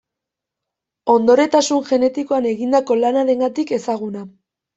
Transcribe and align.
Ondoretasun 1.15 1.83
genetikoan 1.89 2.49
egindako 2.53 2.99
lanarengatik 3.03 3.77
ezaguna. 3.79 4.27